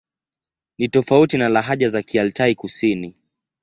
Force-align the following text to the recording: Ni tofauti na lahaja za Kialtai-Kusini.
Ni 0.77 0.87
tofauti 0.87 1.37
na 1.37 1.49
lahaja 1.49 1.89
za 1.89 2.01
Kialtai-Kusini. 2.01 3.13